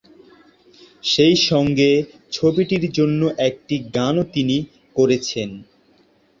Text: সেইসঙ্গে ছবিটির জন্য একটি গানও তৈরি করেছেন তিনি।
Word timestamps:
সেইসঙ্গে 1.03 1.89
ছবিটির 2.31 2.85
জন্য 2.91 3.19
একটি 3.47 3.75
গানও 3.95 4.23
তৈরি 4.25 4.57
করেছেন 4.95 5.49
তিনি। 5.49 5.67